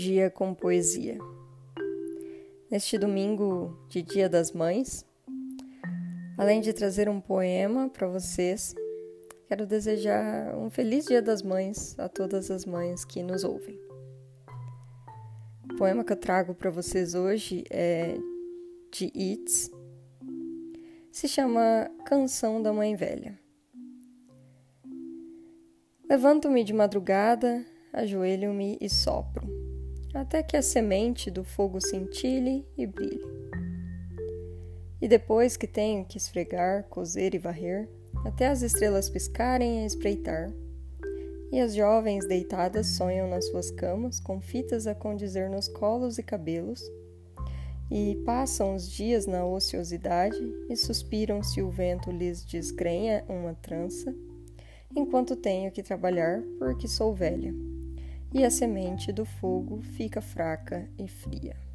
dia 0.00 0.30
com 0.30 0.54
poesia. 0.54 1.18
Neste 2.70 2.98
domingo 2.98 3.78
de 3.88 4.02
Dia 4.02 4.28
das 4.28 4.50
Mães, 4.50 5.06
além 6.38 6.60
de 6.60 6.72
trazer 6.72 7.08
um 7.08 7.20
poema 7.20 7.88
para 7.88 8.08
vocês, 8.08 8.74
quero 9.46 9.66
desejar 9.66 10.56
um 10.56 10.70
feliz 10.70 11.04
Dia 11.04 11.22
das 11.22 11.42
Mães 11.42 11.96
a 11.98 12.08
todas 12.08 12.50
as 12.50 12.64
mães 12.64 13.04
que 13.04 13.22
nos 13.22 13.44
ouvem. 13.44 13.78
O 15.72 15.76
poema 15.76 16.02
que 16.02 16.12
eu 16.12 16.16
trago 16.16 16.52
para 16.52 16.70
vocês 16.70 17.14
hoje 17.14 17.62
é 17.70 18.16
de 18.90 19.12
Itz, 19.14 19.70
se 21.12 21.28
chama 21.28 21.88
Canção 22.06 22.60
da 22.60 22.72
Mãe 22.72 22.96
Velha. 22.96 23.38
Levanto-me 26.08 26.64
de 26.64 26.72
madrugada, 26.72 27.64
ajoelho-me 27.92 28.78
e 28.80 28.88
sopro, 28.88 29.46
até 30.14 30.42
que 30.42 30.56
a 30.56 30.62
semente 30.62 31.30
do 31.30 31.44
fogo 31.44 31.80
cintile 31.80 32.66
e 32.76 32.86
brilhe. 32.86 33.40
E 35.00 35.08
depois 35.08 35.56
que 35.56 35.66
tenho 35.66 36.04
que 36.04 36.18
esfregar, 36.18 36.84
cozer 36.84 37.34
e 37.34 37.38
varrer, 37.38 37.88
até 38.24 38.48
as 38.48 38.62
estrelas 38.62 39.08
piscarem 39.08 39.82
a 39.82 39.86
espreitar, 39.86 40.52
e 41.50 41.58
as 41.58 41.74
jovens 41.74 42.26
deitadas 42.28 42.88
sonham 42.96 43.28
nas 43.28 43.46
suas 43.46 43.70
camas, 43.70 44.20
com 44.20 44.40
fitas 44.40 44.86
a 44.86 44.94
condizer 44.94 45.50
nos 45.50 45.66
colos 45.66 46.16
e 46.18 46.22
cabelos, 46.22 46.82
e 47.90 48.14
passam 48.24 48.76
os 48.76 48.88
dias 48.88 49.26
na 49.26 49.44
ociosidade 49.44 50.38
e 50.68 50.76
suspiram 50.76 51.42
se 51.42 51.60
o 51.60 51.70
vento 51.70 52.12
lhes 52.12 52.44
desgrenha 52.44 53.24
uma 53.28 53.54
trança, 53.54 54.14
enquanto 54.94 55.34
tenho 55.34 55.72
que 55.72 55.82
trabalhar 55.82 56.40
porque 56.58 56.86
sou 56.86 57.12
velha 57.12 57.52
e 58.32 58.44
a 58.44 58.50
semente 58.50 59.12
do 59.12 59.24
fogo 59.24 59.80
fica 59.82 60.20
fraca 60.20 60.88
e 60.98 61.08
fria. 61.08 61.69